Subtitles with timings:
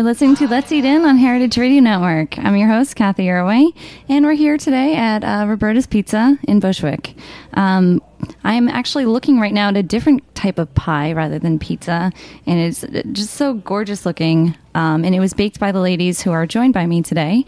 [0.00, 2.38] you're listening to Let's Eat In on Heritage Radio Network.
[2.38, 3.70] I'm your host, Cathy Erway,
[4.08, 7.14] and we're here today at uh, Roberta's Pizza in Bushwick.
[7.52, 8.02] Um,
[8.42, 12.12] I'm actually looking right now at a different type of pie rather than pizza,
[12.46, 14.56] and it's just so gorgeous looking.
[14.74, 17.44] Um, and it was baked by the ladies who are joined by me today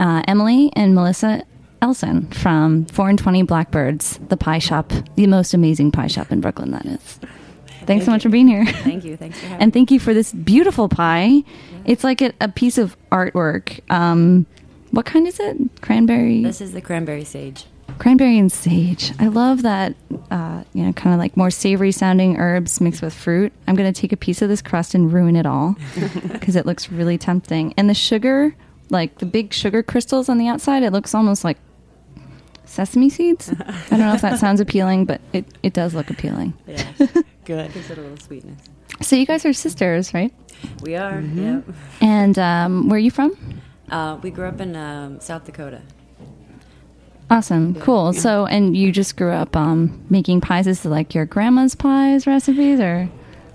[0.00, 1.44] uh, Emily and Melissa
[1.82, 6.40] Elsen from 4 and 20 Blackbirds, the pie shop, the most amazing pie shop in
[6.40, 7.20] Brooklyn, that is.
[7.86, 8.64] Thanks so much for being here.
[8.66, 9.16] Thank you.
[9.16, 11.42] Thanks for having And thank you for this beautiful pie.
[11.84, 13.80] It's like a, a piece of artwork.
[13.90, 14.46] Um,
[14.90, 15.56] what kind is it?
[15.80, 17.64] Cranberry, This is the cranberry sage.
[17.98, 19.12] cranberry and sage.
[19.18, 19.94] I love that.
[20.30, 23.52] Uh, you know, kind of like more savory sounding herbs mixed with fruit.
[23.66, 25.76] I'm going to take a piece of this crust and ruin it all
[26.32, 27.74] because it looks really tempting.
[27.76, 28.54] And the sugar,
[28.90, 31.58] like the big sugar crystals on the outside, it looks almost like
[32.72, 33.50] sesame seeds.
[33.66, 36.54] I don't know if that sounds appealing, but it, it does look appealing.
[36.66, 36.84] Yeah.
[37.44, 37.72] Good.
[37.72, 38.60] Gives it a little sweetness.
[39.00, 40.32] So you guys are sisters, right?
[40.80, 41.14] We are.
[41.14, 41.42] Mm-hmm.
[41.42, 41.60] Yeah.
[42.00, 43.36] And um, where are you from?
[43.90, 45.82] Uh, we grew up in um, South Dakota.
[47.30, 48.12] Awesome, cool.
[48.12, 50.66] So, and you just grew up um, making pies.
[50.66, 53.08] Is it like your grandma's pies recipes, or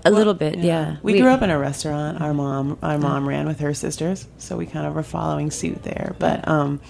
[0.04, 0.96] A little bit, yeah.
[1.02, 2.20] We, grew up in a restaurant.
[2.20, 5.84] Our mom, our mom ran with her sisters, so we kind of were following suit
[5.84, 6.16] there.
[6.18, 6.80] But, um,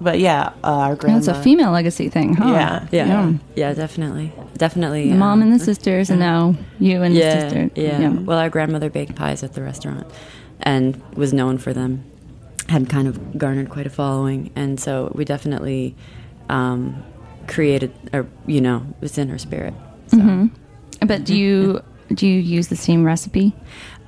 [0.00, 1.18] but yeah, uh, our grandma.
[1.18, 2.46] that's a female legacy thing, huh?
[2.48, 3.06] Yeah, Yeah.
[3.06, 3.32] Yeah.
[3.56, 4.32] Yeah, definitely.
[4.56, 5.10] Definitely.
[5.10, 7.70] The mom um, and the sisters, and now you and yeah, the sister.
[7.74, 8.00] Yeah.
[8.00, 8.12] yeah.
[8.12, 10.06] Well, our grandmother baked pies at the restaurant
[10.60, 12.04] and was known for them.
[12.68, 15.96] Had kind of garnered quite a following, and so we definitely
[16.50, 17.02] um,
[17.46, 19.74] created, or you know, was in her spirit.
[20.08, 20.18] So.
[20.18, 21.06] Mm-hmm.
[21.06, 21.82] But do you
[22.12, 23.54] do you use the same recipe?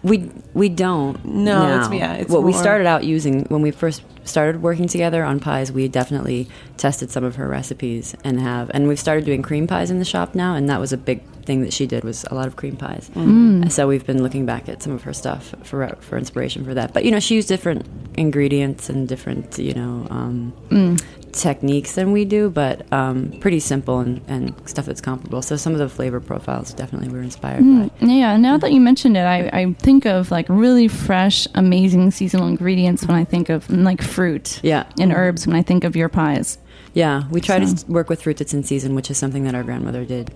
[0.02, 1.22] We we don't.
[1.24, 1.74] No, now.
[1.76, 5.40] it's- yeah, it's what we started out using when we first started working together on
[5.40, 5.72] pies.
[5.72, 9.90] We definitely tested some of her recipes and have, and we've started doing cream pies
[9.90, 12.34] in the shop now, and that was a big thing that she did was a
[12.34, 13.10] lot of cream pies.
[13.14, 13.70] Mm.
[13.70, 16.92] So we've been looking back at some of her stuff for for inspiration for that.
[16.94, 17.86] But you know, she used different
[18.16, 21.02] ingredients and different you know um, Mm.
[21.32, 25.42] techniques than we do, but um, pretty simple and, and stuff that's comparable.
[25.42, 27.90] So some of the flavor profiles definitely were inspired by.
[28.06, 28.36] Yeah.
[28.36, 33.06] Now that you mentioned it, I, I think of like really fresh, amazing seasonal ingredients
[33.06, 34.60] when I think of like fruit.
[34.62, 34.84] Yeah.
[34.98, 36.58] And herbs when I think of your pies.
[36.92, 39.44] Yeah, we try to So- s- work with fruit that's in season, which is something
[39.44, 40.32] that our grandmother did.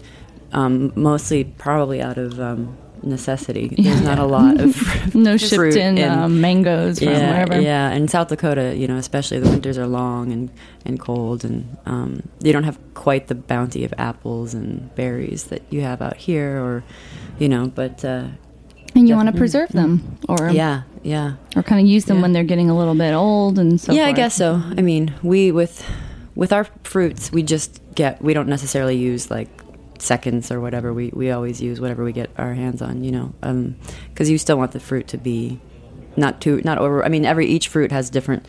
[0.54, 3.74] Um, mostly, probably out of um, necessity.
[3.76, 7.60] There's not a lot of No shipped in um, mangoes from yeah, wherever.
[7.60, 7.90] yeah.
[7.90, 10.50] In South Dakota, you know, especially the winters are long and,
[10.86, 15.62] and cold, and um, you don't have quite the bounty of apples and berries that
[15.70, 16.82] you have out here, or
[17.38, 17.66] you know.
[17.66, 18.28] But uh,
[18.94, 21.34] And you want to preserve them, or yeah, yeah.
[21.56, 22.22] or kind of use them Yeah.
[22.22, 23.92] when they're getting a little bit old and so.
[23.92, 24.62] yeah, I guess so.
[24.78, 25.84] I mean, we with
[26.36, 28.22] with our fruits, we just get.
[28.22, 29.48] We don't necessarily use like
[30.04, 30.92] seconds or whatever.
[30.92, 33.02] We we always use whatever we get our hands on.
[33.04, 33.74] You know,
[34.10, 35.58] because you still want the fruit to be
[36.16, 37.04] not too not over.
[37.04, 38.46] I mean, every each fruit has different.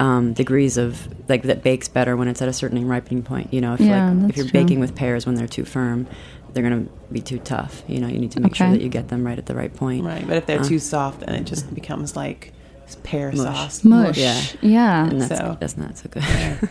[0.00, 3.52] Um, degrees of like that bakes better when it's at a certain ripening point.
[3.52, 4.52] You know, if Yeah, like if you're true.
[4.62, 6.06] baking with pears when they're too firm,
[6.54, 7.82] they're gonna be too tough.
[7.86, 9.72] You know, you need to make sure that you get them right at the right
[9.74, 10.02] point.
[10.06, 12.54] Right, but if they're Uh, too soft, then it just becomes like
[13.02, 13.36] pear Mush.
[13.36, 13.84] sauce.
[13.84, 14.16] Mush.
[14.16, 14.40] Yeah.
[14.62, 15.08] Yeah.
[15.10, 16.24] and that's So- that's not so good.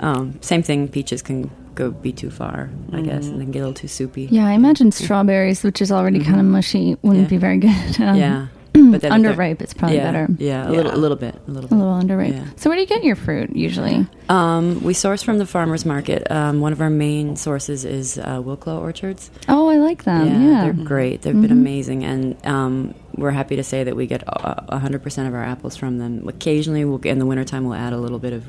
[0.00, 0.86] Um, same thing.
[0.86, 4.28] Peaches can go be too far, I guess, and then get a little too soupy.
[4.30, 7.28] Yeah, I imagine strawberries, which is already kind of mushy, wouldn't Yeah.
[7.30, 8.00] be very good.
[8.00, 8.46] Um, Yeah.
[8.92, 10.28] but then underripe, it's probably yeah, better.
[10.38, 11.76] Yeah, a little, a little bit, a little A bit.
[11.76, 12.32] little underripe.
[12.32, 12.44] Yeah.
[12.56, 14.06] So, where do you get your fruit usually?
[14.28, 16.30] Um, we source from the farmers market.
[16.30, 19.30] Um, one of our main sources is uh, Wilklow Orchards.
[19.48, 20.26] Oh, I like them.
[20.26, 21.22] Yeah, they're great.
[21.22, 25.34] They've been amazing, and um, we're happy to say that we get hundred percent of
[25.34, 26.28] our apples from them.
[26.28, 28.44] Occasionally, we'll in the wintertime we'll add a little bit of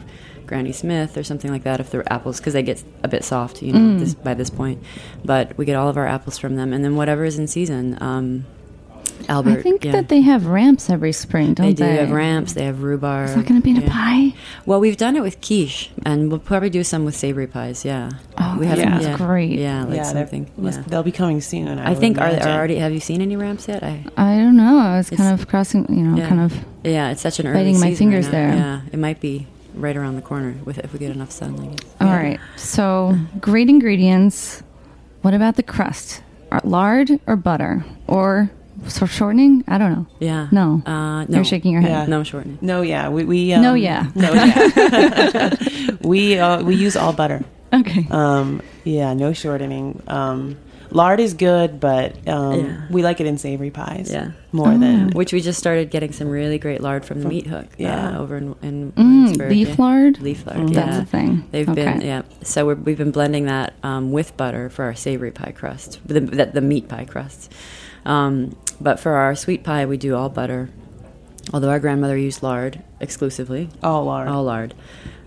[0.50, 3.62] Granny Smith or something like that if the apples because they get a bit soft,
[3.62, 4.84] you know, this, by this point.
[5.24, 7.98] But we get all of our apples from them, and then whatever is in season.
[8.02, 8.46] Um,
[9.28, 9.92] Albert, I think yeah.
[9.92, 11.92] that they have ramps every spring, don't they they?
[11.94, 12.54] do have ramps.
[12.54, 13.30] They have rhubarb.
[13.30, 14.34] Is that going to be in a pie?
[14.66, 17.84] Well, we've done it with quiche, and we'll probably do some with savory pies.
[17.86, 18.12] Yeah.
[18.38, 19.60] Oh, we that haven't- sounds yeah, great.
[19.60, 20.52] Yeah, like yeah, they're- something.
[20.58, 20.84] yeah.
[20.88, 21.68] they'll be coming soon.
[21.68, 22.76] I, I would think are, are already.
[22.78, 23.84] Have you seen any ramps yet?
[23.84, 24.80] I I don't know.
[24.80, 26.28] I was kind of crossing, you know, yeah.
[26.30, 26.54] kind of.
[26.84, 28.50] Yeah, it's such an early Biting my season right fingers there.
[28.56, 31.84] Yeah, it might be right around the corner with if we get enough sunlight.
[32.02, 32.40] All right.
[32.56, 34.64] So, great ingredients.
[35.22, 36.22] What about the crust?
[36.64, 38.50] Lard or butter or
[38.88, 39.64] so shortening?
[39.68, 40.08] I don't know.
[40.20, 40.48] Yeah.
[40.52, 40.82] No.
[40.86, 41.38] Uh, no.
[41.38, 41.92] You're shaking your head.
[41.92, 42.06] Yeah.
[42.06, 42.58] No shortening.
[42.62, 44.10] No, yeah, we, we um, No, yeah.
[44.16, 45.56] no, yeah.
[46.02, 47.44] we uh, we use all butter.
[47.74, 48.08] Okay.
[48.10, 50.02] Um, yeah, no shortening.
[50.08, 50.58] Um,
[50.92, 52.82] lard is good, but um, Yeah.
[52.90, 54.10] we like it in savory pies.
[54.12, 54.32] Yeah.
[54.52, 57.68] more than Which we just started getting some really great lard from the Meat Hook.
[57.78, 58.18] yeah.
[58.18, 59.76] Uh, over in, in Mm, leaf yeah.
[59.78, 60.22] lard?
[60.22, 60.60] Leaf lard.
[60.60, 60.74] Mm.
[60.74, 60.86] Yeah.
[60.86, 61.44] That's a thing.
[61.52, 61.84] They've Okay.
[61.86, 62.22] been yeah.
[62.44, 66.20] So we're, we've been blending that um, with butter for our savory pie crust, the
[66.20, 67.52] the, the meat pie crust.
[68.06, 70.70] Um, but for our sweet pie, we do all butter.
[71.54, 74.28] Although our grandmother used lard exclusively, all lard.
[74.28, 74.74] all lard.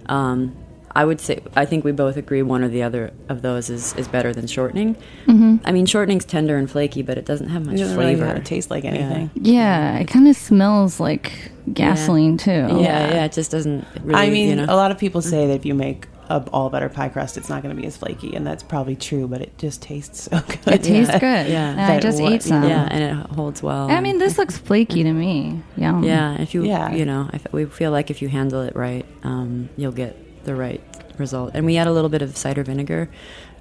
[0.06, 0.56] Um,
[0.94, 3.94] I would say I think we both agree one or the other of those is,
[3.94, 4.94] is better than shortening.
[5.26, 5.56] Mm-hmm.
[5.64, 8.26] I mean, shortening's tender and flaky, but it doesn't have much it doesn't really flavor.
[8.26, 9.30] have to taste like anything.
[9.34, 12.50] Yeah, it kind of smells like gasoline too.
[12.50, 13.86] Yeah, yeah, it just doesn't.
[14.02, 14.64] Really, I mean, you know.
[14.68, 17.48] a lot of people say that if you make a all butter pie crust, it's
[17.48, 19.26] not going to be as flaky, and that's probably true.
[19.26, 20.74] But it just tastes so good.
[20.74, 21.48] It tastes good.
[21.48, 21.70] Yeah.
[21.70, 22.64] And I just what- ate some.
[22.64, 23.90] yeah, and it holds well.
[23.90, 25.62] I mean, this looks flaky to me.
[25.76, 26.04] Yum.
[26.04, 26.92] Yeah, if you Yeah.
[26.92, 30.54] you know, if we feel like if you handle it right, um, you'll get the
[30.54, 30.82] right
[31.18, 31.52] result.
[31.54, 33.08] And we add a little bit of cider vinegar,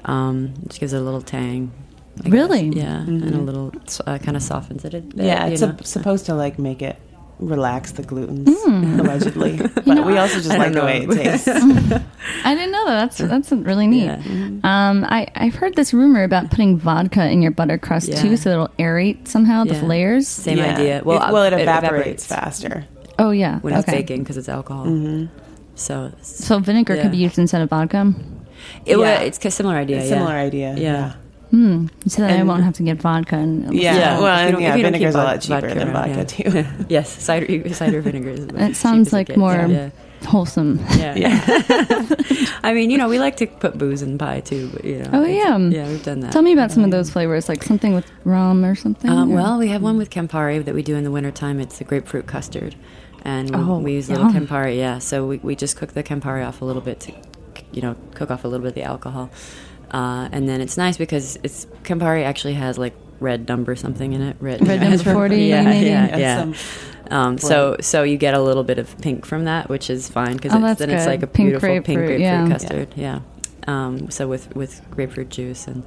[0.06, 1.72] um, which gives it a little tang.
[2.20, 2.32] I guess.
[2.34, 2.70] Really?
[2.70, 3.72] Yeah, and a little
[4.06, 4.94] uh, kind of softens it.
[4.94, 5.68] a bit, Yeah, it's know.
[5.68, 6.98] sup- supposed to like make it
[7.40, 9.00] relax the glutens, Hmm.
[9.00, 9.58] allegedly.
[9.58, 11.48] But we also just I like the way it tastes.
[12.46, 13.12] I didn't know that.
[13.16, 14.06] That's that's really neat.
[14.06, 14.16] Yeah.
[14.64, 18.22] Um, I I've heard this rumor about putting vodka in your butter crust Yeah.
[18.22, 20.28] too, so it'll aerate somehow the layers.
[20.28, 20.76] Same Yeah.
[20.76, 21.02] idea.
[21.06, 22.26] Well, it, well, it, it evaporates, evaporates.
[22.28, 22.86] faster.
[23.18, 23.60] Oh yeah.
[23.60, 24.86] when it's baking because it's alcohol.
[25.76, 27.02] So, So vinegar Yeah.
[27.04, 28.14] could be used instead of vodka.
[28.86, 29.20] it, Yeah.
[29.22, 29.98] it's a similar idea.
[29.98, 30.18] It's yeah.
[30.18, 30.76] similar idea.
[30.78, 31.14] Yeah.
[31.52, 31.88] Hmm.
[32.08, 33.96] So that I won't have to get vodka and Yeah.
[33.96, 34.20] Yeah.
[34.22, 36.24] Well, If you and yeah, if you vinegar's a lot cheaper vodka than vodka yeah.
[36.64, 36.66] too.
[36.90, 38.46] Yes, cider cider vinegar is.
[38.46, 39.90] It sounds cheap as it like more Yeah.
[40.28, 40.80] wholesome.
[40.98, 41.16] Yeah.
[41.16, 41.42] Yeah.
[42.64, 45.10] I mean, you know, we like to put booze in pie too, but you know.
[45.14, 45.58] Oh, yeah.
[45.58, 46.32] Yeah, we've done that.
[46.32, 49.10] Tell me about some of those flavors, like something with rum or something.
[49.12, 51.60] Um, or- well, we have one with Campari that we do in the wintertime.
[51.60, 52.76] It's a grapefruit custard.
[53.24, 54.48] And we, Oh, we use a little yum.
[54.48, 55.00] Campari, yeah.
[55.00, 57.14] So we, we just cook the Campari off a little bit to,
[57.72, 59.30] you know, cook off a little bit of the alcohol.
[59.92, 64.22] Uh, and then it's nice because it's Campari actually has like red number something in
[64.22, 64.38] it.
[64.40, 65.86] Red, Red number 40 yeah, maybe?
[65.88, 66.60] yeah, And yeah.
[67.12, 70.36] Um, so so you get a little bit of pink from that, which is fine
[70.38, 72.48] because Oh, that's then it's like a Pink beautiful pink grapefruit, grapefruit yeah.
[72.48, 72.94] custard.
[72.96, 73.20] Yeah.
[73.68, 75.84] Um, so with with grapefruit juice and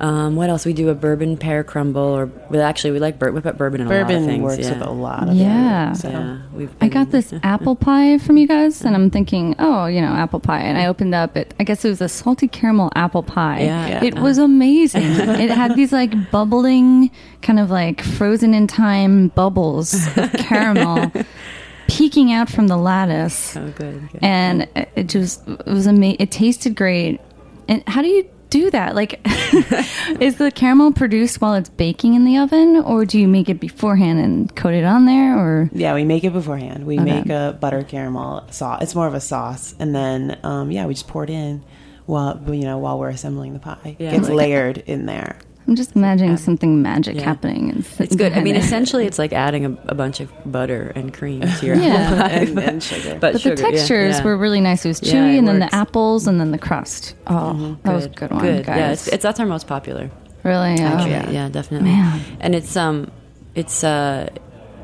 [0.00, 0.66] um, what else?
[0.66, 3.80] We do a bourbon pear crumble, or well, actually we like bur- we put bourbon
[3.80, 4.42] in a lot of Bourbon things.
[4.42, 4.72] works yeah.
[4.78, 5.92] with a lot of Yeah.
[5.92, 5.96] it.
[5.96, 6.08] So.
[6.10, 10.00] Yeah, we've I got this apple pie from you guys, and I'm thinking, oh, you
[10.00, 10.60] know, apple pie.
[10.60, 11.54] And I opened up it.
[11.60, 13.62] I guess it was a salty caramel apple pie.
[13.62, 13.88] Yeah.
[13.88, 14.04] Yeah.
[14.04, 15.02] It was amazing.
[15.04, 17.10] it had these like bubbling,
[17.42, 21.12] kind of like frozen in time bubbles of caramel
[21.86, 24.08] peeking out from the lattice, Oh, good.
[24.10, 24.18] good.
[24.22, 26.16] and it- it just it was amazing.
[26.20, 27.20] It tasted great.
[27.68, 28.94] And how do you do that?
[28.94, 29.20] Like,
[30.20, 33.58] is the caramel produced while it's baking in the oven, or do you make it
[33.60, 36.86] beforehand and coat it on there, or Yeah, we make it beforehand.
[36.86, 37.04] We Okay.
[37.22, 38.80] make a butter caramel sauce.
[38.82, 41.64] It's more of a sauce, and then um, yeah, we just pour it in
[42.06, 43.96] while you know while we're assembling the pie.
[43.98, 45.38] Yeah, it gets like- layered in there.
[45.66, 47.22] I'm just imagining something magic Yeah.
[47.22, 47.70] happening.
[47.70, 48.32] And It's good.
[48.34, 51.76] I mean, essentially, it's like adding a, a bunch of butter and cream to your
[51.80, 51.94] Yeah.
[51.94, 52.28] apple pie.
[52.30, 53.18] and, and sugar.
[53.18, 54.24] But, but sugar, the textures yeah.
[54.24, 54.84] were really nice.
[54.84, 57.14] It was Yeah, chewy, it and then the apples, and then the crust.
[57.26, 58.66] Oh, that was a good one, Good.
[58.66, 58.76] guys.
[58.76, 60.10] Yeah, it's, it's that's our most popular.
[60.42, 61.30] really, oh, yeah.
[61.30, 61.48] yeah.
[61.48, 61.88] definitely.
[61.90, 62.20] Man.
[62.40, 63.10] And it's um,
[63.54, 64.28] it's uh,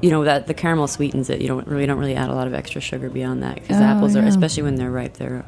[0.01, 1.43] you know that the caramel sweetens it.
[1.43, 3.83] You don't really don't really add a lot of extra sugar beyond that because Oh,
[3.85, 5.45] apples are, especially when they're ripe, they're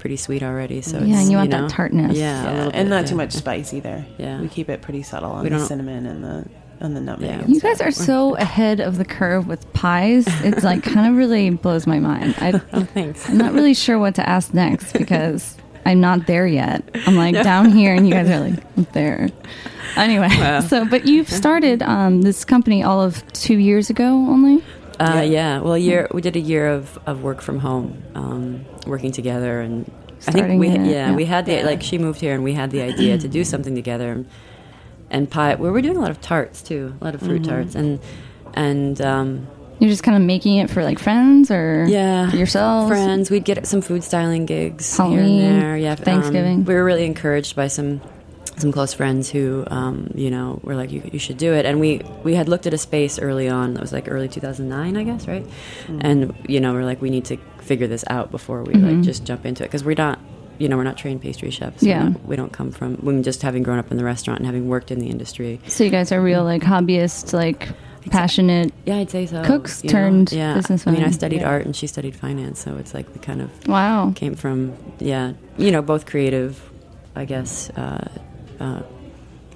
[0.00, 0.82] pretty sweet already.
[0.82, 2.16] So Yeah, it's, and you want that know, tartness.
[2.16, 3.06] Yeah, a Yeah, little and not yeah.
[3.10, 4.04] too much spice either.
[4.18, 4.40] Yeah.
[4.40, 6.46] we keep it pretty subtle on We the don't- cinnamon and the
[6.82, 7.28] and the nutmeg.
[7.28, 7.38] Yeah.
[7.40, 10.24] and You guys are so ahead of the curve with pies.
[10.42, 12.34] It's like kind of really blows my mind.
[12.38, 13.28] I, Oh, thanks.
[13.28, 16.82] I'm not really sure what to ask next because I'm not there yet.
[17.06, 19.28] I'm like down here, and you guys are like there.
[19.96, 20.28] Anyway,
[20.68, 24.62] so but you've started um, this company all of two years ago only.
[25.00, 25.60] Uh, yeah.
[25.60, 29.60] Well, a year we did a year of, of work from home, um, working together,
[29.60, 29.90] and
[30.26, 31.14] I think we it, yeah, yeah.
[31.14, 33.74] we had the like she moved here and we had the idea to do something
[33.74, 34.24] together,
[35.10, 35.54] and pie.
[35.54, 37.98] We were doing a lot of tarts too, a lot of fruit tarts, and
[38.54, 39.46] and um,
[39.78, 42.90] You're just kind of making it for like friends or yeah, for yourselves.
[42.90, 43.30] friends.
[43.30, 45.76] We'd get some food styling gigs here and there.
[45.78, 46.64] Yeah, um, Thanksgiving.
[46.66, 48.02] we were really encouraged by some
[48.56, 51.80] some close friends who, um, you know, were like, you, "You should do it." And
[51.80, 53.74] we we had looked at a space early on.
[53.74, 55.46] That was like early 2009, I guess, right?
[56.00, 59.24] And you know, we're like, we need to figure this out before we like just
[59.24, 60.18] jump into it because we're not.
[60.58, 61.82] You know, we're not trained pastry chefs.
[61.82, 62.08] Yeah.
[62.10, 62.98] not- we don't come from.
[63.02, 65.58] We just having grown up in the restaurant and having worked in the industry.
[65.68, 67.66] So you guys are real like hobbyists, like
[68.10, 68.72] passionate.
[68.84, 69.42] Yeah, I'd say so.
[69.42, 69.92] Cooks you know?
[69.92, 70.60] turned yeah.
[70.86, 71.48] I mean, I studied Yeah.
[71.48, 74.12] art and she studied finance, so it's like we kind of Wow.
[74.14, 76.60] came from yeah you know both creative
[77.16, 78.06] i guess uh,
[78.60, 78.82] uh,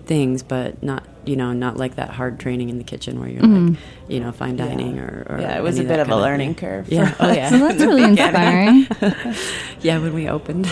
[0.07, 3.41] things but not you know not like that hard training in the kitchen where you're
[3.43, 4.67] like you know fine Yeah.
[4.69, 6.89] dining or, or Yeah, it was a bit that of a kind learning curve.
[6.93, 8.87] yeah for oh yeah So that's really inspiring.
[9.81, 10.67] yeah when we opened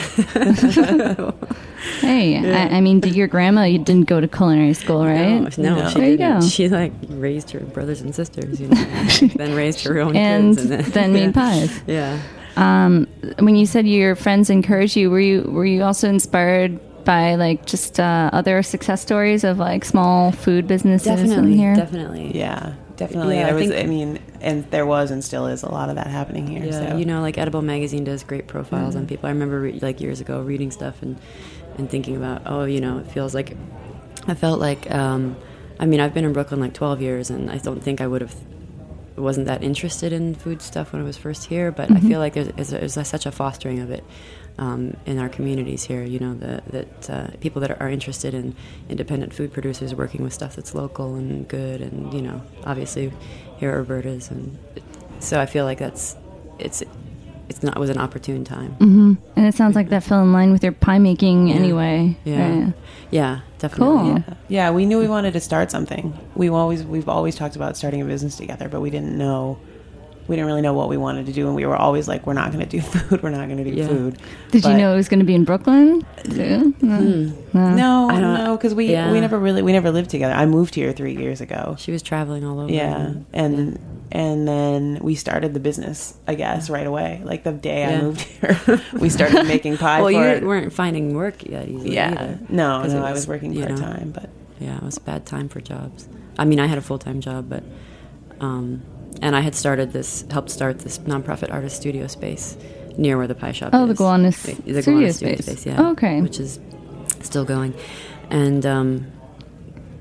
[2.00, 3.64] Hey, I, I mean, did your grandma?
[3.64, 5.40] You didn't go to culinary school, right?
[5.58, 5.88] no, no, No.
[5.88, 6.46] she There didn't go.
[6.46, 8.84] she like raised her brothers and sisters you know
[9.36, 11.80] then raised her own and kids and then made pies.
[11.86, 12.20] yeah
[12.56, 13.06] Um,
[13.38, 17.66] when you said your friends encouraged you, were you were you also inspired by like
[17.66, 21.74] just uh, other success stories of like small food businesses in definitely here?
[21.74, 23.36] definitely Yeah, definitely.
[23.36, 25.88] Yeah, I there was, think- I mean, and there was and still is a lot
[25.88, 26.64] of that happening here.
[26.64, 26.96] Yeah, so.
[26.96, 28.98] you know, like Edible Magazine does great profiles Mm.
[28.98, 29.26] on people.
[29.28, 31.18] I remember re- like years ago reading stuff and
[31.78, 33.56] and thinking about, oh, you know, it feels like
[34.28, 34.90] I felt like.
[34.90, 35.36] Um,
[35.80, 38.20] I mean, I've been in Brooklyn like 12 years, and I don't think I would
[38.20, 38.34] have
[39.16, 41.72] wasn't that interested in food stuff when I was first here.
[41.72, 42.06] But Mm-hmm.
[42.06, 44.04] I feel like there's, there's, there's such a fostering of it
[44.58, 46.02] um, in our communities here.
[46.02, 48.54] You know, the, that uh, people that are interested in
[48.88, 53.12] independent food producers working with stuff that's local and good, and you know, obviously
[53.58, 54.58] here are Roberta's, and
[55.20, 56.16] so I feel like that's
[56.58, 56.82] it's
[57.48, 58.72] it's not it was an opportune time.
[58.74, 61.54] hmm And it sounds like that fell in line with your pie making Yeah.
[61.56, 62.16] anyway.
[62.24, 62.64] Yeah.
[62.64, 62.74] Right.
[63.10, 63.96] Yeah, definitely.
[63.96, 64.06] Cool.
[64.08, 64.34] yeah.
[64.48, 66.16] yeah, we knew we wanted to start something.
[66.34, 69.58] We always we've always talked about starting a business together, but we didn't know
[70.28, 72.32] we didn't really know what we wanted to do, and we were always like, we're
[72.32, 73.22] not going to do food.
[73.22, 73.86] We're not going to do Yeah.
[73.88, 74.18] food.
[74.50, 76.04] Did you know it was going to be in Brooklyn?
[76.24, 76.74] too?
[76.80, 77.00] No.
[77.52, 77.74] No.
[77.74, 79.10] No, I don't- no, because we yeah.
[79.12, 80.32] we never really we never lived together.
[80.34, 81.76] I moved here three years ago.
[81.78, 82.72] She was traveling all over.
[82.72, 83.78] Yeah, and
[84.12, 86.14] and then we started the business.
[86.28, 90.00] I guess right away, like the day I moved here, we started making pie.
[90.02, 92.38] Well, for you weren't finding work yet easily yeah, either.
[92.48, 94.82] no, 'Cause no, it I was, was working you know, part time, but Yeah, it
[94.82, 96.08] was a bad time for jobs.
[96.38, 97.62] I mean, I had a full time job, but
[98.40, 98.82] um,
[99.20, 102.56] and I had started this, helped start this nonprofit artist studio space
[102.96, 103.88] near where the pie shop Oh, is.
[103.90, 105.46] the Gowanus the studio Gowanus studio space.
[105.46, 105.66] space.
[105.66, 105.76] Yeah.
[105.78, 106.20] Oh, okay.
[106.20, 106.58] Which is
[107.20, 107.74] still going,
[108.30, 109.06] and um,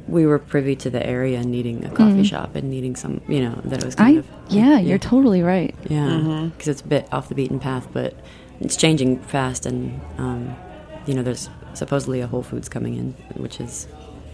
[0.07, 3.55] we were privy to the area needing a coffee shop and needing some, you know,
[3.65, 4.17] that it was kind Mm.
[4.17, 5.73] I of yeah, you're totally right.
[5.89, 8.13] yeah, because it's a bit off the beaten path, but
[8.59, 10.55] it's changing fast, and um,
[11.05, 13.85] you know, there's supposedly a Whole Foods coming in, which is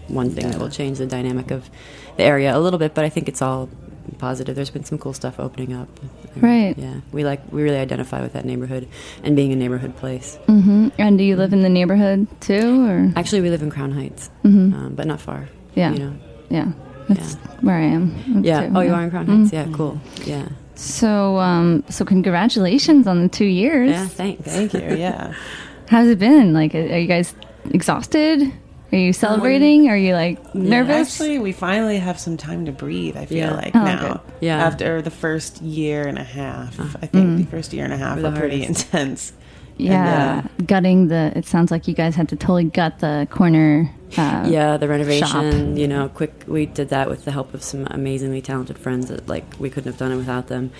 [0.08, 1.70] one thing that will change the dynamic of
[2.16, 2.94] the area a little bit.
[2.94, 3.68] But I think it's all
[4.12, 4.54] positive.
[4.56, 5.88] There's been some cool stuff opening up.
[6.34, 6.74] And, Right.
[6.78, 8.86] Yeah, we like we really identify with that neighborhood
[9.22, 10.36] and being a neighborhood place.
[10.46, 13.92] hmm And do you live in the neighborhood too, or Actually, we live in Crown
[13.92, 14.72] Heights, Mhm.
[14.74, 15.48] um, but not far.
[15.74, 15.92] Yeah.
[15.92, 16.12] You know.
[16.50, 16.68] yeah,
[17.08, 18.42] that's where I am.
[18.44, 18.66] Yeah.
[18.68, 19.50] too, Oh, you are in Crown Heights.
[19.50, 19.52] Mhm.
[19.52, 19.66] Yeah.
[19.76, 20.00] Cool.
[20.24, 20.48] Yeah.
[20.74, 23.90] So, um, so congratulations on the two years.
[23.90, 24.06] Yeah.
[24.06, 24.42] Thanks.
[24.44, 24.96] thank you.
[24.96, 25.32] Yeah.
[25.88, 26.52] How's it been?
[26.52, 27.34] Like, are you guys
[27.70, 28.52] exhausted?
[28.90, 29.88] Are you celebrating?
[29.88, 31.12] are you like nervous?
[31.20, 33.16] Actually, we finally have some time to breathe.
[33.16, 33.54] I feel Yeah.
[33.54, 34.08] like Oh, now.
[34.08, 34.20] good.
[34.40, 34.58] Yeah.
[34.64, 38.16] After the first year and a half, I think the first year and a half
[38.16, 38.86] Were the pretty hardest.
[38.86, 39.32] intense.
[39.76, 41.32] yeah, gutting the.
[41.36, 43.90] It sounds like you guys had to totally gut the corner.
[44.16, 45.76] Uh, yeah the renovation shop.
[45.76, 49.28] you know quick we did that with the help of some amazingly talented friends that
[49.28, 50.70] like we couldn't have done it without them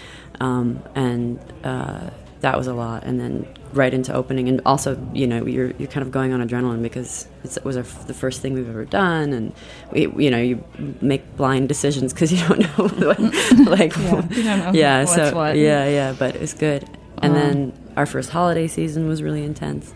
[0.41, 2.09] um, and uh,
[2.41, 5.89] that was a lot and then right into opening and also you know you're, you're
[5.89, 8.85] kind of going on adrenaline because it's, it was our, the first thing we've ever
[8.85, 9.53] done and
[9.93, 10.63] we you know you
[11.01, 13.19] make blind decisions because you don't know what,
[13.79, 15.57] like Yeah, you don't know yeah so what.
[15.57, 16.85] yeah yeah but it's good
[17.21, 19.93] and Um, then our first holiday season was really intense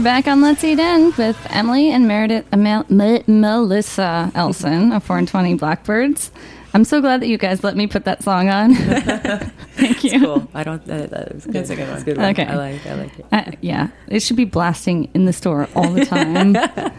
[0.03, 5.05] back on Let's Eat In with Emily and Meredith, uh, Mel- Me- Melissa Elsen of
[5.05, 6.33] 420 Blackbirds.
[6.75, 8.75] I'm so glad that you guys let me put that song on.
[9.77, 10.21] Thank you.
[10.21, 10.49] Cool.
[10.55, 10.85] I don't.
[10.87, 11.55] That, that was good.
[11.55, 11.93] That's a good one.
[11.99, 12.47] It's a good Okay.
[12.47, 12.87] I like.
[12.87, 13.27] I like it.
[13.31, 16.57] Uh, yeah, it should be blasting in the store all the time.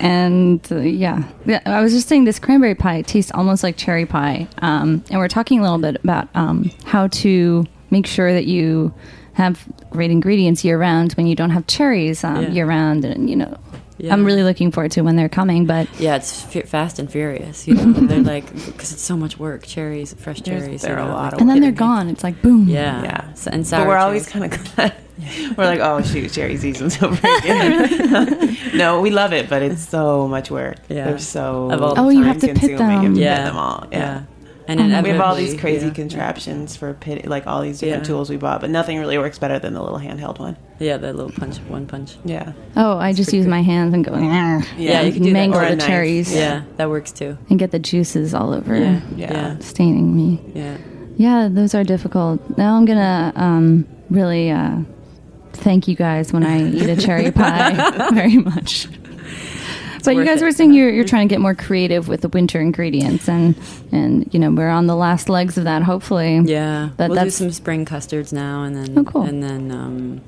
[0.00, 1.22] and uh, yeah.
[1.46, 4.48] yeah, I was just saying this cranberry pie tastes almost like cherry pie.
[4.58, 8.92] Um, and we're talking a little bit about um, how to make sure that you
[9.34, 12.48] have great ingredients year round when you don't have cherries um, Yeah.
[12.50, 13.04] year round.
[13.04, 13.56] And you know,
[13.98, 14.12] Yeah.
[14.12, 15.66] I'm really looking forward to when they're coming.
[15.66, 17.66] But Yeah, it's f- fast and furious.
[17.68, 19.66] You know, they're like because it's so much work.
[19.66, 20.82] Cherries, fresh There's- cherries.
[20.82, 22.08] there you are a lot like- of and then they're gone.
[22.08, 22.68] It's like boom.
[22.68, 23.28] Yeah, Yeah.
[23.32, 24.94] S- and sour But we're always kind of glad.
[25.54, 28.56] We're like, oh shoot, cherry season's over again.
[28.74, 30.76] no, we love it, but it's so much work.
[30.88, 31.04] Yeah.
[31.04, 33.14] They're so Of all the Oh, you have to pit time-consuming and them.
[33.16, 33.86] pit yeah, them all.
[33.92, 34.22] Yeah.
[34.78, 35.92] And Oh We have all these crazy yeah.
[35.92, 38.08] contraptions for pit, like all these different Yeah.
[38.08, 40.56] tools we bought, but nothing really works better than the little handheld one.
[40.78, 42.16] Yeah, the little punch, one punch.
[42.24, 42.52] Yeah.
[42.76, 45.68] Oh, I just use my hands and go, "Argh," Yeah, you can do mangle Or
[45.68, 45.86] the knife.
[45.86, 47.36] cherries Yeah, that works too.
[47.50, 49.56] and get the juices all over, Yeah, Yeah.
[49.58, 50.40] staining me.
[50.54, 50.76] yeah.
[51.16, 52.40] Yeah, those are difficult.
[52.56, 54.76] Now I'm gonna um, really uh,
[55.52, 58.88] thank you guys when I eat a cherry pie very much.
[60.04, 60.44] But you guys it.
[60.44, 63.54] were saying you're, you're trying to get more creative with the winter ingredients, and
[63.92, 65.82] and you know we're on the last legs of that.
[65.82, 69.22] Hopefully, Yeah, But we'll do some spring custards now, and then Oh, cool.
[69.22, 70.20] and then um,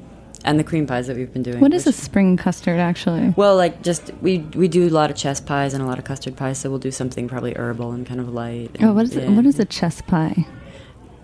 [0.45, 1.61] and the cream pies that we've been doing.
[1.61, 3.33] What is a spring custard actually?
[3.37, 6.05] Well, like just we we do a lot of chess pies and a lot of
[6.05, 8.71] custard pies, so we'll do something probably herbal and kind of light.
[8.81, 9.25] Oh, and- what is it?
[9.25, 9.31] yeah.
[9.37, 10.47] What is a chess pie?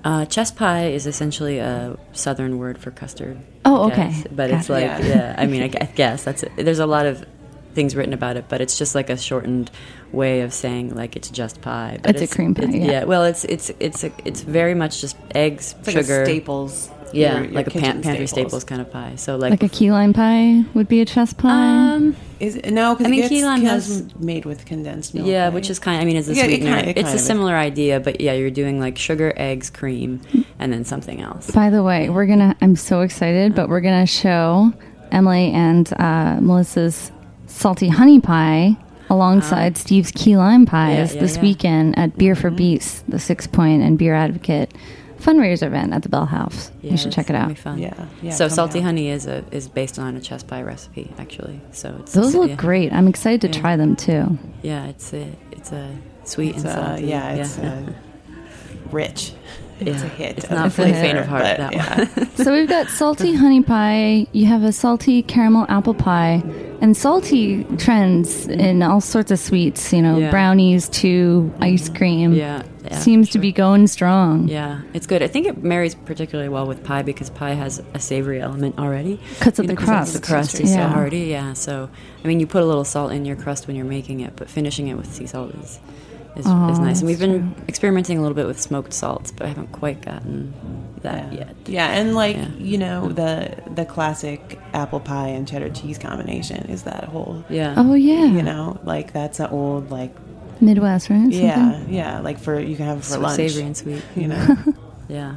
[0.04, 3.36] Uh, chess pie is essentially a southern word for custard.
[3.64, 4.20] Oh, guess.
[4.20, 4.28] okay.
[4.34, 4.98] But it's Got like, yeah.
[5.00, 5.34] Yeah.
[5.36, 6.52] I mean, I, I guess that's it.
[6.56, 7.26] There's a lot of
[7.74, 9.70] things written about it, but it's just like a shortened
[10.12, 11.98] way of saying like it's just pie.
[12.02, 13.04] But It's a cream pie, it's- yeah.
[13.04, 16.90] Well, it's it's it's a, it's very much just eggs, It's like sugar, a Staples.
[17.12, 18.64] yeah, your- your like a pan- kitchen pantry staples.
[18.64, 19.12] kind of pie.
[19.16, 21.50] So like, Like a key lime pie would be a chess pie.
[21.94, 25.26] um, Is it, no, because I mean, it key lime has- made with condensed milk.
[25.26, 25.52] Yeah, right?
[25.52, 26.00] which is kind.
[26.00, 26.74] I mean, it's a Yeah, it sweetener.
[26.74, 27.26] kind- it it's a of is.
[27.26, 30.20] similar idea, but yeah, you're doing like sugar, eggs, cream,
[30.58, 31.50] and then something else.
[31.50, 32.56] By the way, we're gonna.
[32.62, 34.72] I'm so excited, but we're gonna show
[35.12, 37.10] Emily and uh, Melissa's
[37.48, 38.76] salty honey pie
[39.10, 41.14] alongside Steve's key lime pies Ah.
[41.14, 41.42] yeah, this yeah.
[41.42, 44.72] weekend at Beer for Beasts, the Sixpoint and Beer Advocate
[45.18, 46.70] fundraiser event at the Bell House.
[46.80, 47.48] Yeah, you should check it out.
[47.48, 47.78] be fun.
[47.78, 48.84] Yeah, yeah, so salty down.
[48.86, 51.60] honey is a is based on a chess pie recipe actually.
[51.72, 52.56] So it's Those so, look yeah.
[52.56, 52.92] great.
[52.92, 53.60] I'm excited to Yeah.
[53.60, 54.38] try them too.
[54.62, 55.90] Yeah, it's a it's a
[56.24, 57.04] sweet It's, and salty.
[57.06, 57.92] yeah, it's uh,
[58.92, 59.32] rich.
[59.80, 60.06] It's Yeah.
[60.06, 60.38] a hit.
[60.38, 61.98] It's not for the faint of heart, but that yeah.
[62.14, 62.28] one.
[62.36, 64.26] So we've got salty honey pie.
[64.32, 66.42] You have a salty caramel apple pie,
[66.80, 69.92] and salty trends in all sorts of sweets.
[69.92, 70.30] You know, Yeah.
[70.30, 71.62] brownies to mm-hmm.
[71.62, 72.32] ice cream.
[72.34, 74.48] yeah, yeah, seems to be going strong.
[74.48, 75.22] Yeah, it's good.
[75.22, 79.20] I think it marries particularly well with pie because pie has a savory element already.
[79.40, 80.14] 'Cause of the crust.
[80.14, 80.88] The crust is Yeah.
[80.88, 81.52] so hearty, yeah.
[81.52, 81.90] So,
[82.24, 84.48] I mean, you put a little salt in your crust when you're making it, but
[84.48, 85.78] finishing it with sea salt is
[86.38, 86.98] is, Oh, is nice.
[87.00, 90.00] And we've that's been experimenting a little bit with smoked salts, but I haven't quite
[90.02, 90.54] gotten
[91.02, 91.38] that yeah.
[91.38, 91.56] yet.
[91.66, 92.48] Yeah, and like Yeah.
[92.58, 97.74] you know the the classic apple pie and cheddar cheese combination is that whole Yeah.
[97.76, 98.24] Oh yeah.
[98.24, 100.14] you know like that's an old like
[100.60, 101.20] Midwest, right?
[101.22, 101.40] Something?
[101.44, 102.18] Yeah, yeah.
[102.20, 103.36] Like for you can have it for So lunch.
[103.36, 104.02] savory and sweet.
[104.16, 104.56] You know.
[105.08, 105.36] Yeah.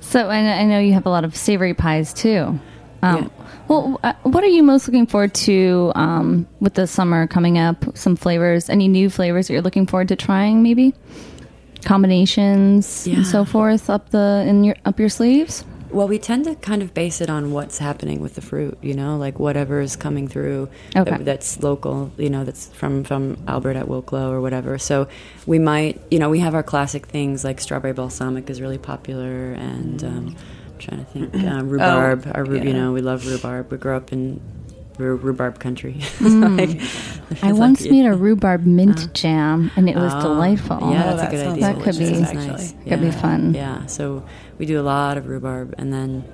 [0.00, 2.60] So I, I know you have a lot of savory pies too.
[3.02, 3.28] Um, Yeah.
[3.68, 7.84] Well, uh, what are you most looking forward to um, with the summer coming up?
[7.96, 10.62] Some flavors, any new flavors that you're looking forward to trying?
[10.62, 10.94] Maybe
[11.84, 13.16] combinations Yeah.
[13.16, 15.64] and so forth up the in your up your sleeves.
[15.90, 18.92] Well, we tend to kind of base it on what's happening with the fruit, you
[18.92, 21.10] know, like whatever is coming through Okay.
[21.10, 24.78] that, that's local, you know, that's from from Albert at Wilklow or whatever.
[24.78, 25.06] So
[25.46, 29.52] we might, you know, we have our classic things like strawberry balsamic is really popular,
[29.52, 30.36] and um,
[30.78, 32.30] trying to think, uh, rhubarb.
[32.34, 32.62] our, yeah.
[32.62, 33.70] you know, we love rhubarb.
[33.70, 34.40] We grew up in
[34.98, 36.00] rhu- rhubarb country.
[36.20, 40.78] Like, I it's once like- made a rhubarb mint jam, and it was Oh, delightful.
[40.80, 41.60] Yeah, Oh, that's that a good idea.
[41.62, 42.46] That could be- That's actually.
[42.46, 42.74] nice.
[42.86, 43.54] Could be fun.
[43.54, 44.24] Yeah, so
[44.58, 46.24] we do a lot of rhubarb, and then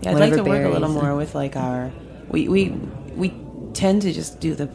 [0.00, 1.90] Yeah, I'd like to whatever work a little more with like our
[2.30, 2.70] we we
[3.16, 3.34] we
[3.74, 4.66] tend to just do the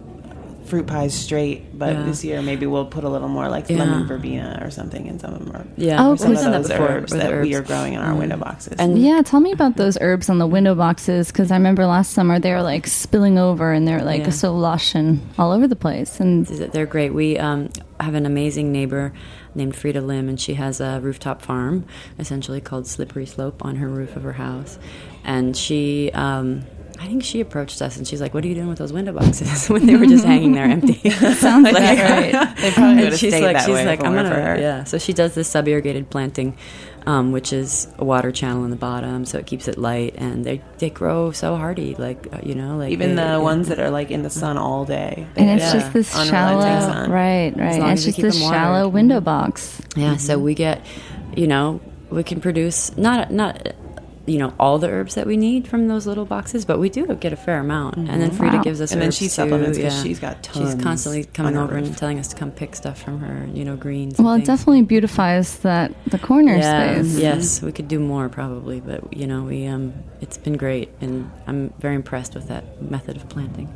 [0.65, 2.03] fruit pies straight, but Yeah.
[2.03, 3.77] this year maybe we'll put a little more like Yeah.
[3.79, 5.55] lemon verbena or something in some of them.
[5.55, 7.93] Or Yeah, Oh, some of done that those before herbs with that we are growing
[7.93, 8.73] in our window boxes.
[8.79, 12.11] And- Yeah, tell me about those herbs on the window boxes because I remember last
[12.13, 14.29] summer they were like spilling over and they're like Yeah.
[14.31, 16.19] so lush and all over the place.
[16.19, 17.13] And They're great.
[17.13, 19.13] We um, have an amazing neighbor
[19.57, 21.85] named Frieda Lim, and she has a rooftop farm,
[22.19, 24.77] essentially called Slippery Slope, on her roof of her house.
[25.23, 26.63] And she, um,
[26.99, 29.11] I think she approached us, and she's like, "What are you doing with those window
[29.13, 32.55] boxes when they were just hanging there empty?" sounds like right.
[32.57, 34.35] they probably would and have she's stayed like, that she's way like, I'm weren't gonna,
[34.35, 34.57] for her.
[34.59, 34.83] yeah.
[34.85, 36.57] So she does this sub irrigated planting,
[37.05, 40.45] um, which is a water channel in the bottom, so it keeps it light, and
[40.45, 43.37] they they grow so hardy, like uh, you know, like Even they- the yeah.
[43.37, 45.27] ones that are like in the sun all day.
[45.35, 45.73] And it's Yeah.
[45.81, 46.31] just this Unrelenting
[46.61, 47.11] shallow, sun.
[47.11, 47.79] right, right.
[47.79, 48.55] long It's as just this them watered.
[48.57, 49.81] shallow window box.
[49.97, 50.81] Yeah, so we get,
[51.35, 53.73] you know, we can produce not not
[54.27, 57.05] you know all the herbs that we need from those little boxes, but we do
[57.15, 57.95] get a fair amount.
[57.97, 58.63] And then Frieda Wow.
[58.63, 60.03] gives us And then she too, supplements 'cause yeah.
[60.03, 60.73] she's got tons.
[60.73, 61.85] She's constantly coming over roof.
[61.87, 64.17] and telling us to come pick stuff from her, you know, greens.
[64.17, 67.17] and Well, it definitely beautifies that the corner yeah, space.
[67.19, 69.93] Yes, we could do more probably, but you know, we um,
[70.25, 73.67] it's been great, and I'm very impressed with that method of planting.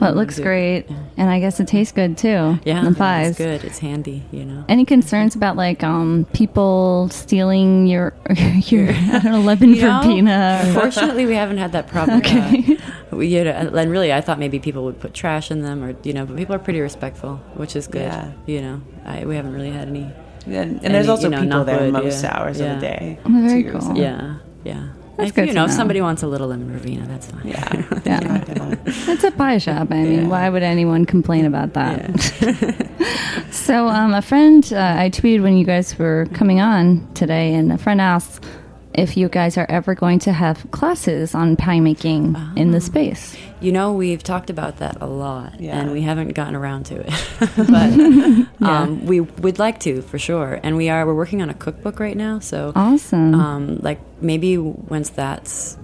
[0.00, 0.44] Well, it looks Yeah.
[0.44, 0.86] great,
[1.18, 2.58] and I guess it tastes good too.
[2.64, 3.28] Yeah, the pies.
[3.30, 3.62] it's good.
[3.62, 4.64] It's handy, you know.
[4.70, 8.14] Any concerns about like um, people stealing your
[8.72, 10.70] your I don't know lemon You know, verbena?
[10.74, 12.18] Fortunately, we haven't had that problem.
[12.20, 12.78] Okay.
[13.12, 15.84] Uh, we, you know, and really, I thought maybe people would put trash in them,
[15.84, 18.02] or you know, but people are pretty respectful, which is good.
[18.02, 18.32] Yeah.
[18.46, 20.06] You know, I, we haven't really had any.
[20.46, 22.38] And, and Any, there's also you know, people knock there wood, most yeah.
[22.38, 22.66] hours Yeah.
[22.76, 23.18] of the day.
[23.26, 23.80] Oh, very too, cool.
[23.82, 24.88] so- Yeah, yeah.
[25.18, 25.76] That's If, good you to know, if know.
[25.76, 27.46] somebody wants a little lemon verbena, that's fine.
[27.48, 27.84] Yeah.
[28.06, 28.20] Yeah.
[28.20, 29.88] They're not gonna- It's a pie shop.
[29.90, 30.28] I mean, Yeah.
[30.28, 32.18] why would anyone complain about that?
[33.50, 37.72] so, um, a friend, uh, I tweeted when you guys were coming on today, and
[37.72, 38.44] a friend asked
[38.98, 42.72] if you guys are ever going to have classes on pie making in Ah.
[42.72, 43.36] the space.
[43.60, 45.78] You know, we've talked about that a lot, Yeah.
[45.78, 47.12] and we haven't gotten around to it.
[48.60, 51.06] but um, we would like to for sure, and we are.
[51.06, 53.34] We're working on a cookbook right now, so Awesome.
[53.34, 55.76] um, like maybe once that's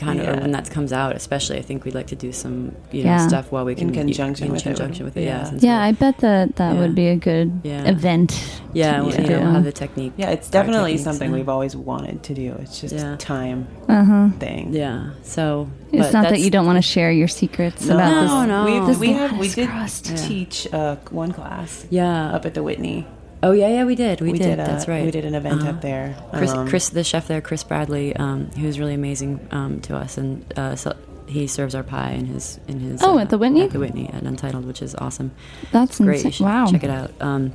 [0.00, 0.40] kind of Yeah.
[0.40, 3.18] when that comes out, especially, I think we'd like to do some you Yeah.
[3.18, 4.70] know stuff while we can conjunction in with it.
[4.70, 5.24] conjunction with it.
[5.24, 5.50] Yeah.
[5.52, 6.80] Yeah, yeah, I bet that that Yeah.
[6.80, 7.84] would be a good Yeah.
[7.84, 8.30] event.
[8.72, 9.22] yeah, to well, do.
[9.22, 10.12] you know, we'll have the technique.
[10.16, 11.36] Yeah, it's definitely something yeah.
[11.38, 12.54] we've always wanted to do.
[12.62, 13.14] It's just Yeah.
[13.14, 14.28] a time Uh-huh.
[14.38, 14.70] thing.
[14.72, 18.20] Yeah, so It's but not that you don't want to share your secrets No, about
[18.22, 18.30] this.
[18.30, 18.64] No, no.
[18.64, 20.16] We, This we have we did crust.
[20.28, 22.30] teach uh, one class Yeah.
[22.36, 23.06] up at the Whitney.
[23.42, 24.20] Oh yeah, yeah, we did.
[24.20, 24.44] We, We did.
[24.44, 25.04] did a- That's right.
[25.04, 25.70] we did an event Uh-huh.
[25.70, 26.14] up there.
[26.34, 29.96] Chris, Um, Chris, the chef there, Chris Bradley, um, he was really amazing um, to
[29.96, 30.94] us, and uh, so
[31.26, 33.02] he serves our pie in his in his.
[33.02, 33.62] Oh, uh, at the Whitney?
[33.62, 35.30] At the Whitney at Untitled, which is awesome.
[35.72, 36.24] That's Great.
[36.24, 36.66] You should Wow.
[36.66, 37.12] check it out.
[37.20, 37.52] Um,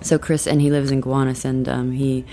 [0.00, 2.24] so Chris, and he lives in Gowanus, and um, he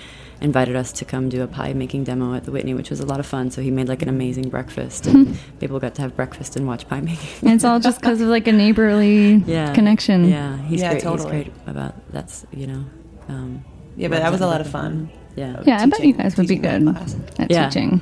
[0.43, 3.05] invited us to come do a pie making demo at the Whitney, which was a
[3.05, 3.49] lot of fun.
[3.49, 6.87] So he made like an amazing breakfast, and people got to have breakfast and watch
[6.87, 7.29] pie making.
[7.47, 10.25] And it's all just because of like a neighborly yeah, connection.
[10.29, 11.03] Yeah, he's Yeah, great.
[11.03, 11.35] totally.
[11.37, 12.85] He's great about that's you know.
[13.29, 13.63] Um,
[13.95, 15.09] yeah, but that was a lot of fun.
[15.35, 15.61] yeah.
[15.65, 17.15] Yeah, I bet you guys would be good class.
[17.39, 17.69] at Yeah.
[17.69, 18.01] teaching.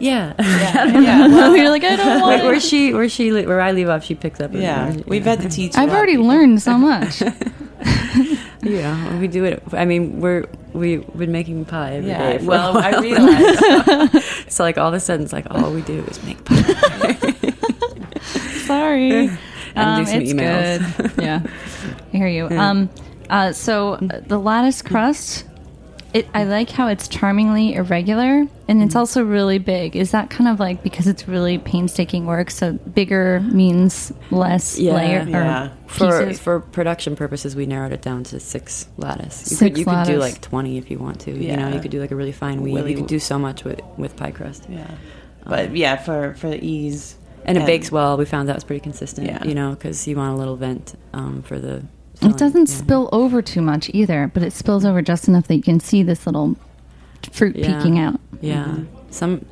[0.00, 0.34] Yeah.
[0.38, 1.26] Yeah, yeah.
[1.28, 4.04] Well, You're like, I don't want Where, where she, where she, where I leave off,
[4.04, 4.52] she picks up.
[4.54, 5.30] yeah, you we've know.
[5.32, 5.76] had to teach.
[5.76, 6.28] I've already people.
[6.28, 7.20] learned so much.
[8.62, 9.62] Yeah, we do it.
[9.72, 10.46] I mean, we're
[10.78, 12.34] we've been making pie every day.
[12.34, 15.82] Yeah, a well, I realized so like all of a sudden, it's like all we
[15.82, 17.26] do is make pie.
[18.66, 19.30] Sorry.
[19.74, 20.96] And do some it's emails.
[20.96, 21.22] good.
[21.24, 21.40] Yeah,
[22.12, 22.48] I hear you.
[22.48, 22.90] Um,
[23.30, 25.44] uh, so uh, the lattice crust,
[26.14, 28.82] it I like how it's charmingly irregular, and Mm-hmm.
[28.82, 29.94] it's also really big.
[29.96, 32.50] Is that kind of like because it's really painstaking work?
[32.50, 34.94] So bigger means less Yeah.
[34.94, 35.68] layer or Yeah.
[35.86, 36.40] for pieces.
[36.40, 39.50] for production purposes, we narrowed it down to six lattice.
[39.50, 41.32] You Six could you could do like twenty if you want to.
[41.32, 42.74] You know, you could do like a really fine weave.
[42.74, 44.66] Willy- You could do so much with with pie crust.
[44.68, 44.86] Yeah,
[45.46, 48.16] but yeah, for for the ease And it bakes well.
[48.18, 49.26] We found that was pretty consistent.
[49.26, 49.42] Yeah.
[49.44, 51.82] You know, because you want a little vent um, for the
[52.22, 52.74] It doesn't yeah.
[52.76, 56.02] spill over too much either, but it spills over just enough that you can see
[56.02, 56.56] this little
[57.32, 57.76] fruit Yeah.
[57.78, 58.20] peeking out.
[58.40, 58.78] Yeah,
[59.10, 59.44] some.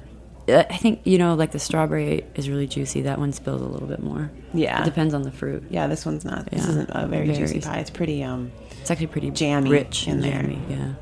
[0.49, 3.03] uh, I think you know, like the strawberry is really juicy.
[3.03, 4.31] That one spills a little bit more.
[4.55, 4.83] Yeah.
[4.83, 5.65] it depends on the fruit.
[5.71, 6.47] Yeah, this one's not.
[6.51, 6.71] This Yeah.
[6.71, 7.39] isn't a very Varies.
[7.53, 7.79] juicy pie.
[7.79, 8.23] It's pretty.
[8.25, 8.51] Um,
[8.81, 10.43] It's actually pretty Jammy rich in there.
[10.43, 10.59] jammy.
[10.71, 10.93] Yeah,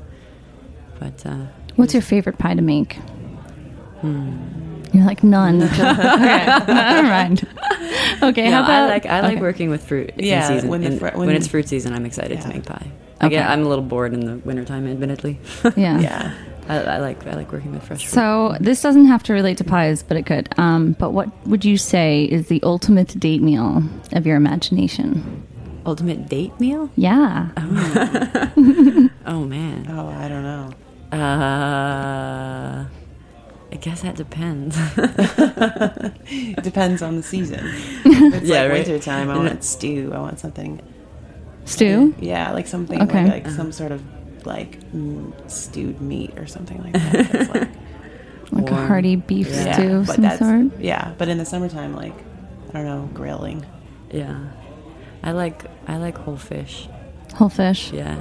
[0.98, 1.46] but uh,
[1.76, 2.94] What's your favorite pie to make?
[4.00, 4.36] Hmm.
[4.92, 5.62] You're like none.
[5.72, 5.78] okay,
[6.68, 7.46] never mind.
[8.22, 9.40] Okay, no, how about I like I like okay.
[9.40, 10.12] working with fruit.
[10.16, 10.70] Yeah, in season.
[10.70, 12.86] when the fr- when, when- it's fruit season, I'm excited to make pie.
[13.18, 13.26] Okay.
[13.26, 15.38] Again, I'm a little bored in the wintertime, admittedly.
[15.76, 16.00] Yeah.
[16.00, 16.34] yeah.
[16.68, 18.14] I, I like I like working with fresh fruit.
[18.14, 20.48] So this doesn't have to relate to pies, but it could.
[20.58, 25.46] Um, but what would you say is the ultimate date meal of your imagination?
[25.84, 26.88] Ultimate date meal?
[26.96, 27.48] Yeah.
[29.26, 29.86] Oh man.
[29.90, 30.72] Oh, I don't know.
[31.18, 32.86] Uh,
[33.74, 34.76] I guess that depends.
[34.96, 37.60] It depends on the season.
[38.06, 38.86] If it's Yeah, like right.
[38.86, 40.12] winter time, I want stew.
[40.14, 40.80] I want something.
[41.64, 42.14] Stew?
[42.20, 43.24] Yeah, like something Okay.
[43.24, 44.00] like, like some sort of
[44.46, 47.48] like mm, stewed meat or something like that.
[47.54, 47.68] Like,
[48.52, 49.72] Like a hearty beef Yeah.
[49.72, 50.80] stew of but some sort?
[50.80, 51.12] yeah.
[51.18, 52.14] But in the summertime, like
[52.70, 53.64] I don't know, grilling.
[54.12, 54.38] yeah,
[55.24, 56.86] I like I like whole fish.
[57.34, 57.90] Whole fish?
[57.92, 58.20] Yeah,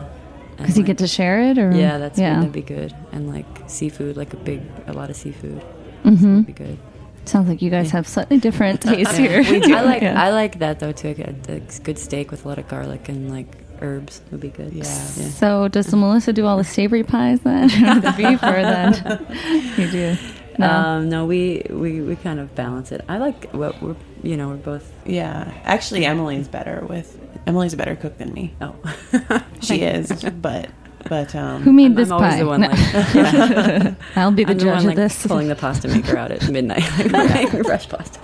[0.63, 1.57] Because you get to share it?
[1.57, 2.35] or Yeah, that's yeah.
[2.37, 2.93] that'd be good.
[3.11, 5.61] And like seafood, like a big, a lot of seafood.
[6.03, 6.77] hmm Would be good.
[7.25, 9.51] Sounds like you guys have slightly different tastes Yeah, here.
[9.51, 9.73] we do.
[9.79, 10.21] I like Yeah.
[10.21, 11.15] I like that though too.
[11.47, 13.47] A, a good steak with a lot of garlic and like
[13.81, 14.73] herbs would be good.
[14.73, 14.83] Yeah.
[14.83, 15.29] yeah.
[15.29, 17.67] So does the Melissa do all the savory pies then?
[18.01, 20.17] the beef or then you do?
[20.59, 20.69] No.
[20.69, 23.01] Um, no, we, we we kind of balance it.
[23.09, 24.91] I like what we're you know we're both.
[25.05, 28.53] Yeah, actually, Emily's better with Emily's a better cook than me.
[28.61, 28.75] Oh,
[29.61, 30.69] She is, but
[31.09, 32.39] but um, Who made I'm, this I'm always pie?
[32.39, 32.67] the one No.
[32.69, 32.77] like
[33.13, 33.95] yeah.
[34.15, 35.27] I'll be the I'm the judge one of like this.
[35.27, 38.19] pulling the pasta maker out at midnight, like making fresh pasta.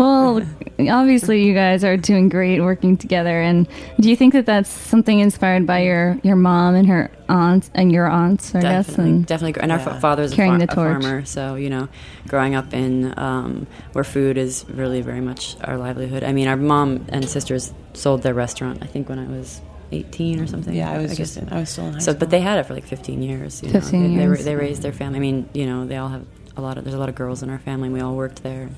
[0.00, 0.40] Well,
[0.88, 3.38] obviously, you guys are doing great working together.
[3.38, 3.68] And
[4.00, 7.92] do you think that that's something inspired by your, your mom and her aunts and
[7.92, 8.86] your aunts, I guess?
[8.86, 9.62] Definitely, And definitely.
[9.62, 9.84] And our Yeah.
[9.84, 11.02] fa- father's a, Carrying far- the a torch.
[11.02, 11.88] farmer, so you know,
[12.28, 16.24] growing up in um, where food is really very much our livelihood.
[16.24, 18.78] I mean, our mom and sisters sold their restaurant.
[18.82, 19.60] I think when I was
[19.92, 20.74] eighteen or something.
[20.74, 21.16] yeah, I was guess.
[21.18, 22.20] just in, I was still in high So, school.
[22.20, 23.62] but they had it for like 15 years.
[23.62, 24.08] You 15 know.
[24.08, 24.38] They, they, years.
[24.38, 25.18] ra- they raised their family.
[25.18, 26.24] I mean, you know, they all have
[26.56, 26.84] a lot of.
[26.84, 27.88] There's a lot of girls in our family.
[27.88, 28.70] and We all worked there.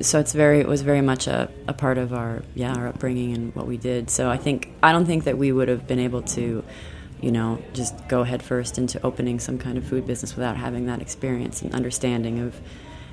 [0.00, 0.60] So it's very.
[0.60, 3.76] It was very much a, a part of our yeah our upbringing and what we
[3.76, 4.10] did.
[4.10, 6.64] So I think I don't think that we would have been able to,
[7.20, 10.86] you know, just go head first into opening some kind of food business without having
[10.86, 12.60] that experience and understanding of,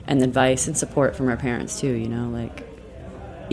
[0.08, 1.92] and advice and support from our parents too.
[1.92, 2.73] You know, like.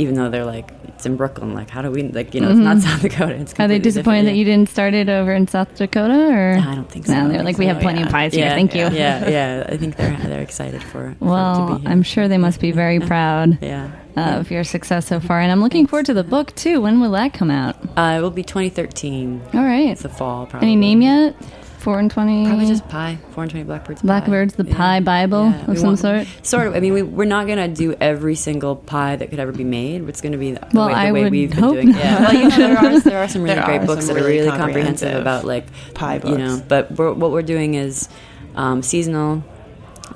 [0.00, 2.58] Even though they're like it's in Brooklyn, like how do we like you know it's
[2.58, 3.34] not South Dakota.
[3.34, 3.62] It's Mm-hmm.
[3.62, 6.14] Are they disappointed that you didn't start it over in South Dakota?
[6.14, 7.12] Or I don't think so.
[7.14, 8.12] No, they're like, think we have plenty of yeah.
[8.12, 8.46] pies here.
[8.46, 8.88] Yeah, Thank you.
[8.88, 9.66] Yeah, yeah.
[9.72, 10.90] I think they're they're excited for.
[10.90, 11.90] for it to Well, be here.
[11.90, 13.90] I'm sure they must be very proud Yeah.
[14.16, 15.40] of your success so far.
[15.40, 16.80] And I'm looking forward to the book, too.
[16.80, 17.76] When will that come out?
[17.96, 19.40] Uh, it will be 2013.
[19.54, 19.88] All right.
[19.88, 20.68] It's the fall, probably.
[20.68, 21.34] Any name yet?
[21.80, 22.46] 4 and 20?
[22.46, 23.18] Probably just pie.
[23.32, 24.76] Four and twenty Blackbirds, Blackbirds, the Yeah.
[24.76, 26.26] pie Bible Yeah, of we some want- sort?
[26.42, 26.74] Sort of.
[26.76, 29.64] I mean, we, we're not going to do every single pie that could ever be
[29.64, 30.08] made.
[30.08, 31.96] It's going to be the, Well, way, the I way would we've hope been doing.
[31.96, 32.04] not.
[32.04, 32.20] Yeah.
[32.20, 35.12] Well, you know, there are there are some really great books that are really comprehensive
[35.12, 38.08] comprehensive about like pie You know, but we're, what we're doing is
[38.56, 39.42] um, seasonal.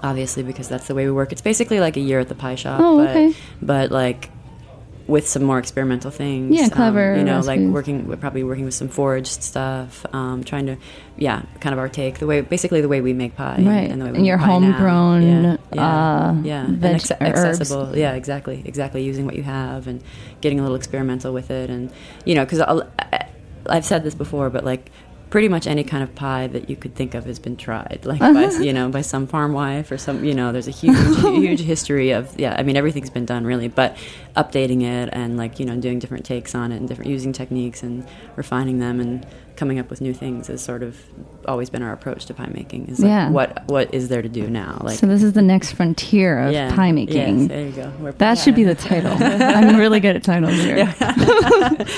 [0.03, 1.33] Obviously, because that's the way we work.
[1.33, 3.35] It's basically like a year at the pie shop, Oh, but okay.
[3.62, 4.29] but like
[5.07, 6.57] with some more experimental things.
[6.59, 10.07] Yeah, clever Um, you know, like working, probably working with some foraged stuff.
[10.14, 10.77] Um, trying to,
[11.19, 13.90] yeah, kind of our take the way, basically the way we make pie, Right.
[13.90, 14.73] And, the way we And your make pie now.
[14.73, 15.83] homegrown, yeah, yeah,
[16.29, 16.67] uh, yeah.
[16.69, 17.61] veg- and acce- herbs.
[17.61, 17.97] accessible.
[17.99, 19.03] Yeah, exactly, exactly.
[19.05, 20.03] Using what you have and
[20.40, 21.90] getting a little experimental with it, and
[22.25, 22.61] you know, because
[23.69, 24.90] I've said this before, but like.
[25.35, 28.20] Pretty much any kind of pie that you could think of has been tried, like
[28.20, 30.53] by you know by some farm wife or some you know.
[30.53, 32.55] There's a huge huge history of yeah.
[32.57, 33.97] I mean everything's been done really, but
[34.37, 37.83] updating it and like you know doing different takes on it and different using techniques
[37.83, 41.01] and refining them and coming up with new things has sort of
[41.47, 42.87] always been our approach to pie making.
[42.87, 43.31] Is like Yeah.
[43.31, 44.81] what what is there to do now?
[44.85, 47.40] Like so this is the next frontier of yeah, pie making.
[47.40, 47.92] Yes, there you go.
[47.99, 49.12] We're- That should be the title.
[49.20, 50.94] I'm really good at titles here.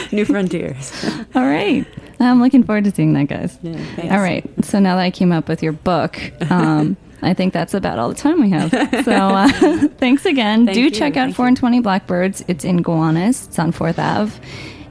[0.12, 0.92] New frontiers.
[1.34, 1.86] All right.
[2.20, 3.58] I'm looking forward to seeing that, guys.
[3.62, 4.14] Yeah.
[4.14, 4.44] All right.
[4.64, 6.18] So now that I came up with your book,
[6.50, 8.70] um, I think that's about all the time we have.
[9.04, 9.48] So uh,
[9.98, 10.66] thanks again.
[10.66, 10.90] Thank Do you.
[10.90, 12.44] check out Thank 4 and 20 Blackbirds.
[12.46, 13.46] It's in Gowanus.
[13.48, 14.38] It's on 4th Ave.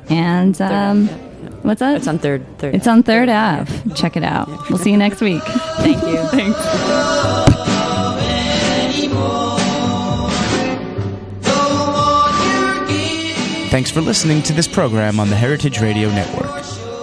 [0.10, 1.50] And um, yeah, yeah.
[1.62, 1.98] what's that?
[1.98, 2.46] It's on third.
[2.58, 2.76] Third.
[2.76, 3.94] It's on 3rd Ave.
[3.96, 4.48] Check it out.
[4.70, 5.44] We'll see you next week.
[5.44, 6.18] Thank you.
[6.28, 6.60] Thanks.
[13.70, 16.65] Thanks for listening to this program on the Heritage Radio Network.